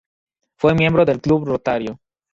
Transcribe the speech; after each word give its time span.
Fue 0.57 0.73
miembro 0.73 1.05
del 1.05 1.21
Club 1.21 1.45
Rotario. 1.45 1.99